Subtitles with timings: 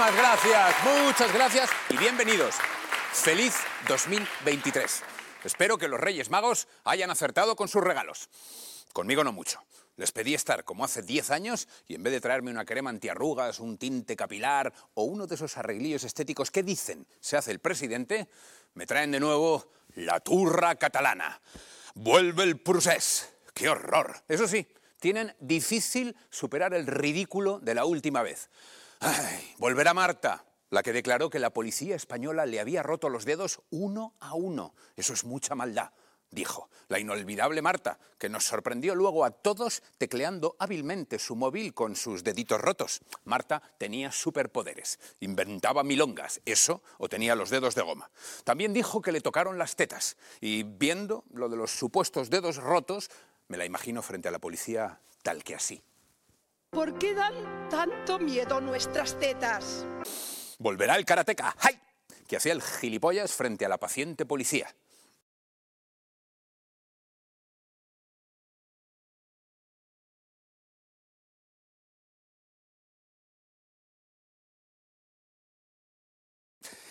[0.00, 0.74] Muchísimas gracias,
[1.04, 2.54] muchas gracias y bienvenidos.
[3.12, 3.54] Feliz
[3.86, 5.02] 2023.
[5.44, 8.30] Espero que los Reyes Magos hayan acertado con sus regalos.
[8.94, 9.62] Conmigo no mucho.
[9.96, 13.60] Les pedí estar como hace 10 años y en vez de traerme una crema antiarrugas,
[13.60, 18.26] un tinte capilar o uno de esos arreglillos estéticos que dicen se hace el presidente,
[18.72, 21.42] me traen de nuevo la turra catalana.
[21.94, 23.34] Vuelve el procés.
[23.52, 24.16] ¡Qué horror!
[24.28, 24.66] Eso sí,
[24.98, 28.48] tienen difícil superar el ridículo de la última vez.
[29.00, 33.60] Ay, volverá Marta, la que declaró que la policía española le había roto los dedos
[33.70, 34.74] uno a uno.
[34.96, 35.92] Eso es mucha maldad
[36.30, 41.96] dijo, la inolvidable Marta, que nos sorprendió luego a todos tecleando hábilmente su móvil con
[41.96, 43.00] sus deditos rotos.
[43.24, 48.10] Marta tenía superpoderes, inventaba milongas, eso o tenía los dedos de goma.
[48.44, 53.10] También dijo que le tocaron las tetas y viendo lo de los supuestos dedos rotos,
[53.48, 55.82] me la imagino frente a la policía tal que así.
[56.70, 59.84] ¿Por qué dan tanto miedo nuestras tetas?
[60.60, 61.80] Volverá el karateca, ¡ay!
[62.28, 64.72] que hacía el gilipollas frente a la paciente policía.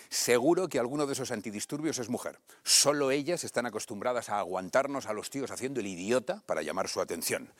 [0.09, 2.39] Seguro que alguno de esos antidisturbios es mujer.
[2.63, 6.99] Solo ellas están acostumbradas a aguantarnos a los tíos haciendo el idiota para llamar su
[6.99, 7.53] atención.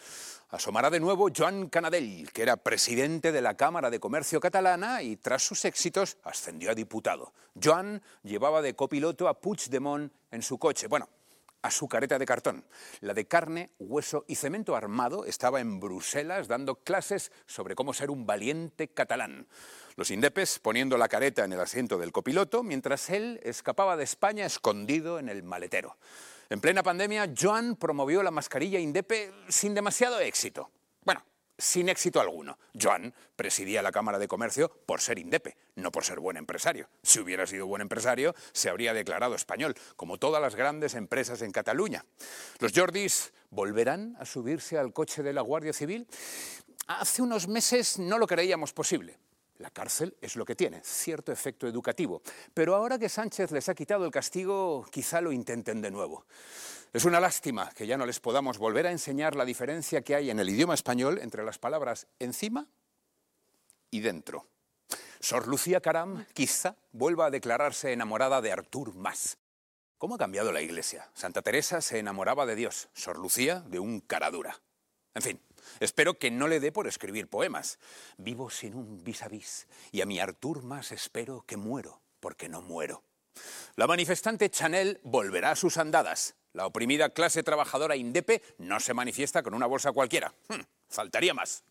[0.50, 5.16] Asomará de nuevo Joan Canadell, que era presidente de la Cámara de Comercio catalana y
[5.18, 7.34] tras sus éxitos ascendió a diputado.
[7.62, 10.88] Joan llevaba de copiloto a Puigdemont en su coche.
[10.88, 11.08] Bueno,
[11.62, 12.66] a su careta de cartón.
[13.02, 18.10] La de carne, hueso y cemento armado estaba en Bruselas dando clases sobre cómo ser
[18.10, 19.48] un valiente catalán.
[20.00, 24.46] Los indepes poniendo la careta en el asiento del copiloto mientras él escapaba de España
[24.46, 25.98] escondido en el maletero.
[26.50, 30.72] En plena pandemia, Joan promovió la mascarilla indepe sin demasiado éxito.
[31.04, 31.22] Bueno,
[31.58, 32.58] sin éxito alguno.
[32.82, 36.88] Joan presidía la Cámara de Comercio por ser indepe, no por ser buen empresario.
[37.04, 41.52] Si hubiera sido buen empresario, se habría declarado español, como todas las grandes empresas en
[41.52, 42.06] Cataluña.
[42.60, 46.08] ¿Los Jordis volverán a subirse al coche de la Guardia Civil?
[46.88, 49.20] Hace unos meses no lo creíamos posible.
[49.60, 52.22] La cárcel es lo que tiene, cierto efecto educativo.
[52.54, 56.26] Pero ahora que Sánchez les ha quitado el castigo, quizá lo intenten de nuevo.
[56.94, 60.30] Es una lástima que ya no les podamos volver a enseñar la diferencia que hay
[60.30, 62.68] en el idioma español entre las palabras encima
[63.92, 64.48] y dentro.
[65.20, 69.38] Sor Lucía Caram quizá vuelva a declararse enamorada de Artur Mas.
[69.98, 71.10] ¿Cómo ha cambiado la Iglesia?
[71.14, 74.62] Santa Teresa se enamoraba de Dios, Sor Lucía de un caradura.
[75.14, 75.42] En fin,
[75.80, 77.80] espero que no le dé por escribir poemas.
[78.18, 82.50] Vivo sin un vis a vis y a mi Artur Mas espero que muero porque
[82.50, 83.04] no muero.
[83.76, 86.36] La manifestante Chanel volverá a sus andadas.
[86.54, 90.34] La oprimida clase trabajadora indepe no se manifiesta con una bolsa cualquiera.
[90.48, 91.64] Hmm, faltaría más.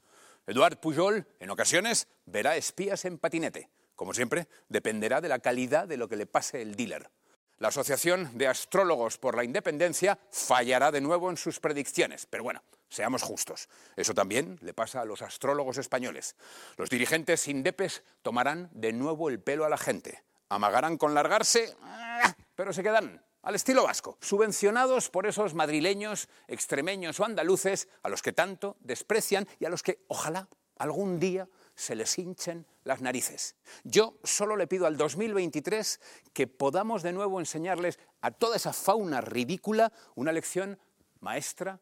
[0.47, 3.69] Eduard Pujol, en ocasiones, verá espías en patinete.
[3.97, 7.11] Como siempre, dependerá de la calidad de lo que le pase el dealer.
[7.59, 12.25] La Asociación de Astrólogos por la Independencia fallará de nuevo en sus predicciones.
[12.27, 13.69] Pero bueno, seamos justos.
[13.97, 16.37] Eso también le pasa a los astrólogos españoles.
[16.77, 20.23] Los dirigentes indepes tomarán de nuevo el pelo a la gente.
[20.49, 21.77] Amagarán con largarse,
[22.55, 28.23] pero se quedan al estilo vasco, subvencionados por esos madrileños, extremeños o andaluces a los
[28.23, 33.57] que tanto desprecian y a los que ojalá algún día se les hinchen las narices.
[33.85, 36.01] Yo solo le pido al 2023
[36.33, 40.79] que podamos de nuevo enseñarles a toda esa fauna ridícula una lección
[41.21, 41.81] maestra,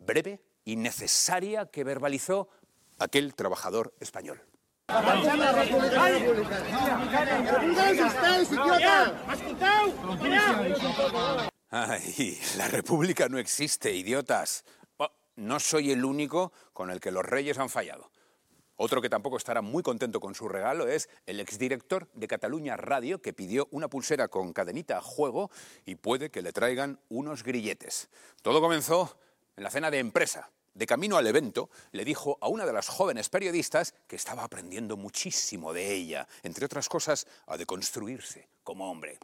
[0.00, 2.48] breve y necesaria que verbalizó
[2.98, 4.42] aquel trabajador español.
[11.70, 14.64] Ay, la República no existe, idiotas.
[15.36, 18.10] no soy el único con el que los reyes han fallado.
[18.82, 23.20] Otro que tampoco estará muy contento con su regalo es el exdirector de Cataluña Radio,
[23.20, 25.50] que pidió una pulsera con cadenita a juego
[25.84, 28.08] y puede que le traigan unos grilletes.
[28.42, 29.18] Todo comenzó
[29.60, 30.50] en la cena de empresa.
[30.72, 34.96] De camino al evento, le dijo a una de las jóvenes periodistas que estaba aprendiendo
[34.96, 39.18] muchísimo de ella, entre otras cosas, a deconstruirse como hombre.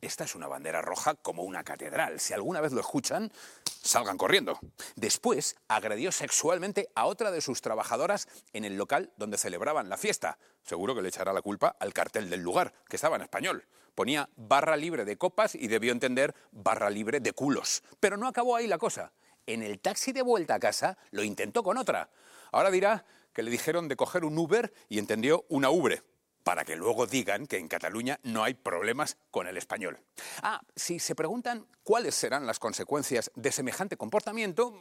[0.00, 2.20] Esta es una bandera roja como una catedral.
[2.20, 3.30] Si alguna vez lo escuchan,
[3.66, 4.58] salgan corriendo.
[4.96, 10.38] Después agredió sexualmente a otra de sus trabajadoras en el local donde celebraban la fiesta.
[10.62, 13.66] Seguro que le echará la culpa al cartel del lugar, que estaba en español.
[13.94, 17.82] Ponía barra libre de copas y debió entender barra libre de culos.
[18.00, 19.12] Pero no acabó ahí la cosa.
[19.52, 22.08] En el taxi de vuelta a casa lo intentó con otra.
[22.52, 26.04] Ahora dirá que le dijeron de coger un Uber y entendió una Ubre
[26.44, 29.98] para que luego digan que en Cataluña no hay problemas con el español.
[30.44, 34.72] Ah, si se preguntan cuáles serán las consecuencias de semejante comportamiento,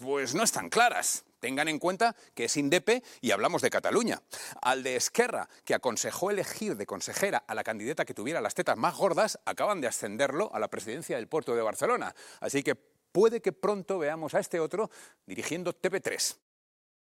[0.00, 1.26] pues no están claras.
[1.38, 4.22] Tengan en cuenta que es Indepe y hablamos de Cataluña.
[4.62, 8.78] Al de Esquerra, que aconsejó elegir de consejera a la candidata que tuviera las tetas
[8.78, 12.14] más gordas, acaban de ascenderlo a la presidencia del puerto de Barcelona.
[12.40, 14.90] Así que puede que pronto veamos a este otro
[15.24, 16.36] dirigiendo TV3.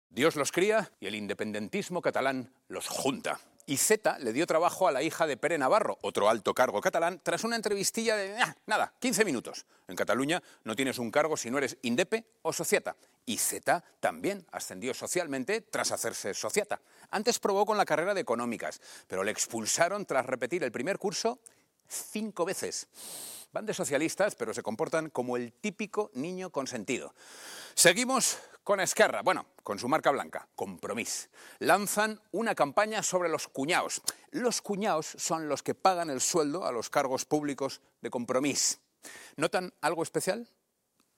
[0.10, 3.40] Dios los cría y el independentismo catalán los junta.
[3.68, 7.22] Y Z le dio trabajo a la hija de Pere Navarro, otro alto cargo catalán,
[7.22, 9.68] tras una entrevistilla de ah, nada, 15 minutos.
[9.88, 12.96] En Cataluña no tienes un cargo si no eres indepe o sociata.
[13.28, 16.82] Y Z también ascendió socialmente tras hacerse sociata.
[17.12, 21.40] Antes probó con la carrera de económicas, pero le expulsaron tras repetir el primer curso
[21.90, 22.88] cinco veces.
[23.52, 27.14] Van de socialistas, pero se comportan como el típico niño consentido.
[27.74, 31.30] Seguimos con Esquerra, bueno, con su marca blanca, Compromís.
[31.58, 34.04] Lanzan una campaña sobre los cuñaos.
[34.30, 38.80] Los cuñaos son los que pagan el sueldo a los cargos públicos de Compromís.
[39.38, 40.48] ¿Notan algo especial?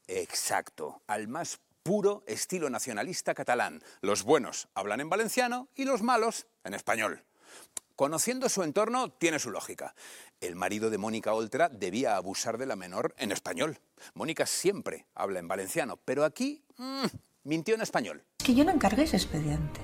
[0.08, 3.84] Exacto, al más puro estilo nacionalista catalán.
[4.02, 7.24] Los buenos hablan en valenciano y los malos en español.
[7.96, 9.94] Conociendo su entorno, tiene su lógica.
[10.40, 13.80] El marido de Mónica Oltra debía abusar de la menor en español.
[14.14, 17.06] Mónica siempre habla en valenciano, pero aquí mmm,
[17.44, 18.24] mintió en español.
[18.40, 19.82] Es que yo no encargué ese expediente.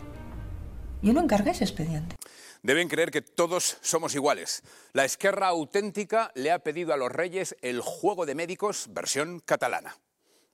[1.01, 2.15] Yo no encargué ese expediente.
[2.63, 4.63] Deben creer que todos somos iguales.
[4.93, 9.95] La esquerra auténtica le ha pedido a los reyes el juego de médicos versión catalana.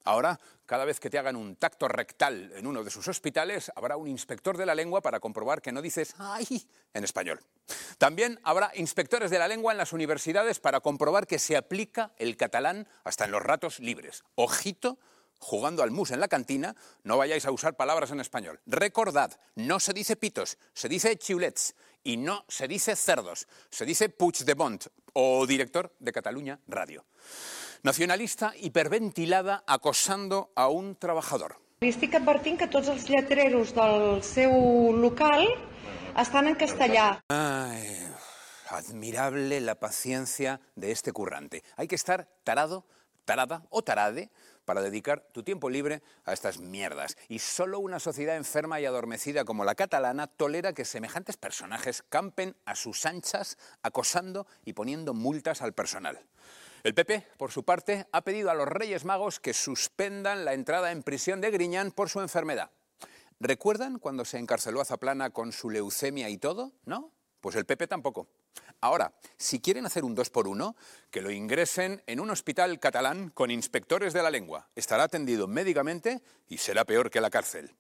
[0.04, 3.98] Ahora, cada vez que te hagan un tacto rectal en uno de sus hospitales, habrá
[3.98, 6.68] un inspector de la lengua para comprobar que no dices ¡ay!
[6.94, 7.40] en español.
[7.98, 12.38] También habrá inspectores de la lengua en las universidades para comprobar que se aplica el
[12.38, 14.24] catalán hasta en los ratos libres.
[14.36, 15.00] Ojito
[15.44, 18.62] jugando al mus en la cantina, no vayáis a usar palabras en español.
[18.66, 24.10] Recordad, no se dice pitos, se dice chiulets y no se dice cerdos, se dice
[24.10, 27.06] Puigdemont o director de Cataluña Radio.
[27.86, 31.60] Nacionalista hiperventilada acosando a un trabajador.
[31.84, 34.54] Li estic advertint que tots els lletreros del seu
[34.96, 35.44] local
[36.16, 37.08] estan en castellà.
[38.72, 41.62] Admirable la paciencia de este currante.
[41.76, 42.86] Hay que estar tarado,
[43.26, 44.32] tarada o tarade
[44.64, 47.18] para dedicar tu tiempo libre a estas mierdas.
[47.28, 52.56] Y solo una sociedad enferma y adormecida como la catalana tolera que semejantes personajes campen
[52.64, 56.22] a sus anchas acosando y poniendo multas al personal.
[56.84, 60.92] El PP, por su parte, ha pedido a los Reyes Magos que suspendan la entrada
[60.92, 62.72] en prisión de Griñán por su enfermedad.
[63.40, 66.74] ¿Recuerdan cuando se encarceló a Zaplana con su leucemia y todo?
[66.84, 67.14] ¿No?
[67.40, 68.28] Pues el PP tampoco.
[68.82, 70.76] Ahora, si quieren hacer un dos por uno,
[71.10, 74.68] que lo ingresen en un hospital catalán con inspectores de la lengua.
[74.76, 77.74] Estará atendido médicamente y será peor que la cárcel.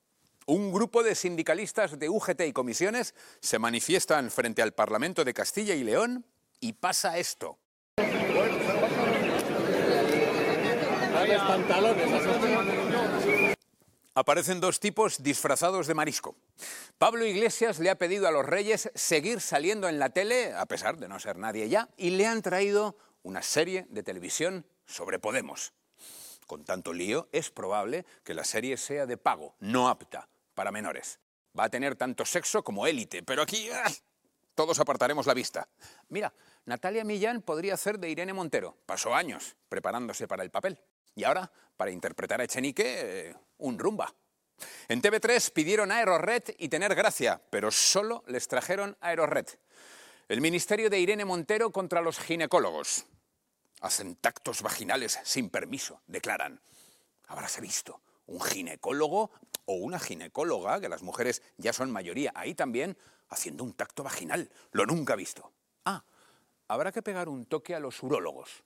[0.45, 5.75] Un grupo de sindicalistas de UGT y comisiones se manifiestan frente al Parlamento de Castilla
[5.75, 6.25] y León
[6.61, 7.57] y pasa esto.
[14.15, 16.35] Aparecen dos tipos disfrazados de marisco.
[16.99, 20.97] Pablo Iglesias le ha pedido a los reyes seguir saliendo en la tele, a pesar
[20.97, 25.73] de no ser nadie ya, y le han traído una serie de televisión sobre Podemos.
[26.45, 31.19] Con tanto lío, es probable que la serie sea de pago, no apta para menores.
[31.57, 33.95] Va a tener tanto sexo como élite, pero aquí ¡ay!
[34.53, 35.67] todos apartaremos la vista.
[36.09, 36.33] Mira,
[36.65, 38.77] Natalia Millán podría ser de Irene Montero.
[38.85, 40.77] Pasó años preparándose para el papel.
[41.15, 42.83] Y ahora, para interpretar a Echenique,
[43.29, 44.13] eh, un rumba.
[44.87, 49.47] En TV3 pidieron Aerored y tener gracia, pero solo les trajeron Aerored.
[50.29, 53.05] El ministerio de Irene Montero contra los ginecólogos.
[53.81, 56.61] Hacen tactos vaginales sin permiso, declaran.
[57.27, 59.31] Habráse visto un ginecólogo
[59.65, 62.97] o una ginecóloga, que las mujeres ya son mayoría ahí también,
[63.29, 64.49] haciendo un tacto vaginal.
[64.71, 65.51] Lo nunca visto.
[65.85, 66.03] Ah,
[66.67, 68.63] habrá que pegar un toque a los urólogos.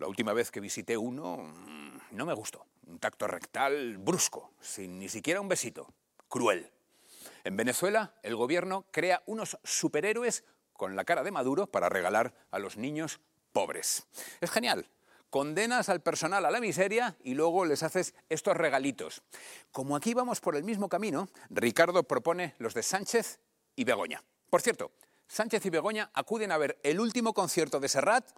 [0.00, 2.64] La última vez que visité uno mm, no me gustó.
[2.86, 5.92] Un tacto rectal brusco, sin ni siquiera un besito.
[6.26, 6.72] Cruel.
[7.44, 12.58] En Venezuela, el gobierno crea unos superhéroes con la cara de Maduro para regalar a
[12.58, 13.20] los niños
[13.52, 14.06] pobres.
[14.40, 14.88] Es genial.
[15.28, 19.22] Condenas al personal a la miseria y luego les haces estos regalitos.
[19.70, 23.38] Como aquí vamos por el mismo camino, Ricardo propone los de Sánchez
[23.76, 24.24] y Begoña.
[24.48, 24.92] Por cierto,
[25.28, 28.30] Sánchez y Begoña acuden a ver el último concierto de Serrat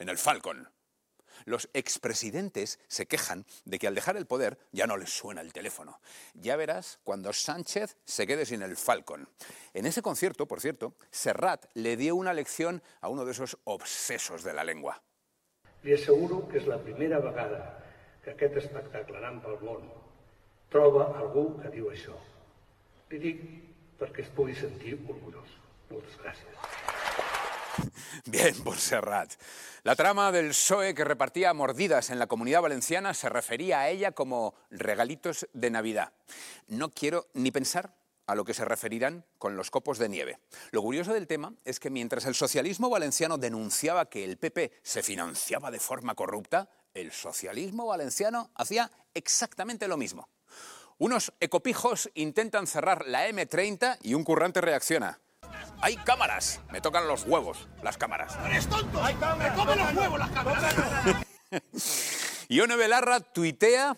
[0.00, 0.73] en el Falcon.
[1.44, 5.52] Los expresidentes se quejan de que al dejar el poder ya no les suena el
[5.52, 6.00] teléfono.
[6.34, 9.28] Ya verás cuando Sánchez se quede sin el Falcon.
[9.72, 14.42] En ese concierto, por cierto, Serrat le dio una lección a uno de esos obsesos
[14.42, 15.02] de la lengua.
[15.84, 17.58] Li asseguro que és la primera vegada
[18.24, 19.84] que aquest espectacle anant pel món
[20.72, 22.16] troba algú que diu això.
[23.12, 23.44] Li dic
[24.00, 25.60] perquè es pugui sentir orgullós.
[25.92, 26.93] Moltes gràcies.
[28.26, 29.32] Bien, por Serrat.
[29.82, 34.12] La trama del PSOE que repartía mordidas en la comunidad valenciana se refería a ella
[34.12, 36.12] como regalitos de Navidad.
[36.68, 37.94] No quiero ni pensar
[38.26, 40.38] a lo que se referirán con los copos de nieve.
[40.70, 45.02] Lo curioso del tema es que mientras el socialismo valenciano denunciaba que el PP se
[45.02, 50.28] financiaba de forma corrupta, el socialismo valenciano hacía exactamente lo mismo.
[50.96, 55.20] Unos ecopijos intentan cerrar la M30 y un currante reacciona.
[55.80, 56.60] Hay cámaras.
[56.70, 58.36] Me tocan los huevos las cámaras.
[58.46, 59.02] ¡Eres tonto!
[59.02, 60.74] ¡Me comen los huevos las cámaras!
[62.48, 63.96] Ione Belarra tuitea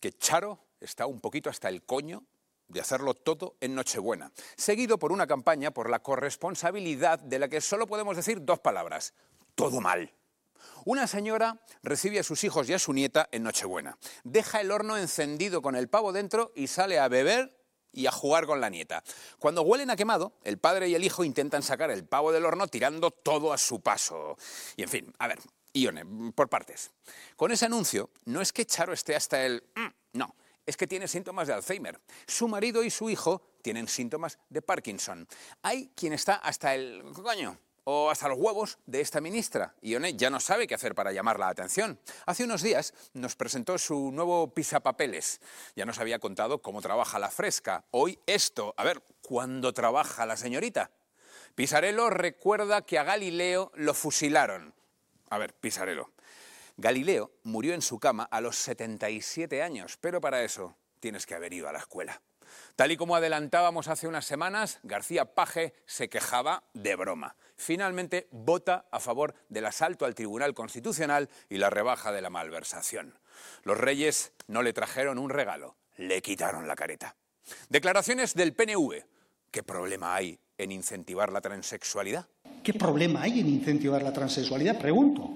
[0.00, 2.24] que Charo está un poquito hasta el coño
[2.68, 7.60] de hacerlo todo en Nochebuena, seguido por una campaña por la corresponsabilidad de la que
[7.60, 9.14] solo podemos decir dos palabras,
[9.54, 10.14] todo mal.
[10.84, 14.96] Una señora recibe a sus hijos y a su nieta en Nochebuena, deja el horno
[14.96, 17.57] encendido con el pavo dentro y sale a beber
[17.92, 19.02] y a jugar con la nieta.
[19.38, 22.68] Cuando huelen a quemado, el padre y el hijo intentan sacar el pavo del horno
[22.68, 24.36] tirando todo a su paso.
[24.76, 25.38] Y en fin, a ver,
[25.72, 26.90] Ione, por partes.
[27.36, 29.62] Con ese anuncio, no es que Charo esté hasta el...
[29.74, 30.34] mm, no,
[30.66, 32.00] es que tiene síntomas de Alzheimer.
[32.26, 35.26] Su marido y su hijo tienen síntomas de Parkinson.
[35.62, 37.02] Hay quien está hasta el...
[37.14, 37.58] coño,
[37.90, 39.74] o hasta los huevos de esta ministra.
[39.80, 41.98] Ione ya no sabe qué hacer para llamar la atención.
[42.26, 45.40] Hace unos días nos presentó su nuevo pisapapeles.
[45.74, 47.86] Ya nos había contado cómo trabaja la fresca.
[47.90, 48.74] Hoy esto.
[48.76, 50.90] A ver, ¿cuándo trabaja la señorita?
[51.54, 54.74] Pisarello recuerda que a Galileo lo fusilaron.
[55.30, 56.12] A ver, Pisarello.
[56.76, 61.54] Galileo murió en su cama a los 77 años, pero para eso tienes que haber
[61.54, 62.20] ido a la escuela.
[62.76, 67.36] Tal y como adelantábamos hace unas semanas, García Paje se quejaba de broma.
[67.56, 73.18] Finalmente vota a favor del asalto al Tribunal Constitucional y la rebaja de la malversación.
[73.64, 77.16] Los reyes no le trajeron un regalo, le quitaron la careta.
[77.68, 79.04] Declaraciones del PNV.
[79.50, 82.26] ¿Qué problema hay en incentivar la transexualidad?
[82.62, 84.78] ¿Qué problema hay en incentivar la transexualidad?
[84.78, 85.30] Pregunto,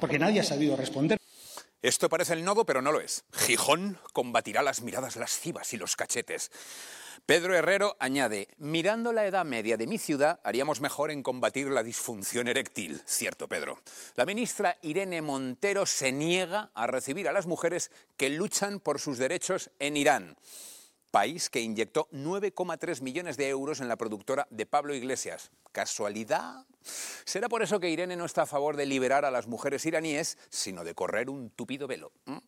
[0.00, 1.17] porque nadie ha sabido responder.
[1.80, 3.24] Esto parece el nodo, pero no lo es.
[3.32, 6.50] Gijón combatirá las miradas lascivas y los cachetes.
[7.24, 11.82] Pedro Herrero añade, mirando la edad media de mi ciudad, haríamos mejor en combatir la
[11.82, 13.02] disfunción eréctil.
[13.06, 13.78] Cierto, Pedro.
[14.16, 19.18] La ministra Irene Montero se niega a recibir a las mujeres que luchan por sus
[19.18, 20.36] derechos en Irán
[21.18, 25.50] país que inyectó 9,3 millones de euros en la productora de Pablo Iglesias.
[25.72, 26.64] ¿Casualidad?
[27.24, 30.38] ¿Será por eso que Irene no está a favor de liberar a las mujeres iraníes,
[30.48, 32.12] sino de correr un tupido velo?
[32.26, 32.38] ¿Mm?